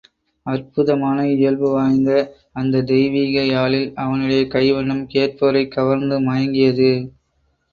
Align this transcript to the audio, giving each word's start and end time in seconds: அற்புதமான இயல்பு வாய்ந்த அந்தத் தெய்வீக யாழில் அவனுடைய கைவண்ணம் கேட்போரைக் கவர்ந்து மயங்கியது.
அற்புதமான 0.45 1.27
இயல்பு 1.33 1.67
வாய்ந்த 1.71 2.09
அந்தத் 2.53 2.87
தெய்வீக 2.87 3.43
யாழில் 3.47 3.93
அவனுடைய 3.97 4.41
கைவண்ணம் 4.47 5.05
கேட்போரைக் 5.07 5.71
கவர்ந்து 5.71 6.19
மயங்கியது. 6.21 6.91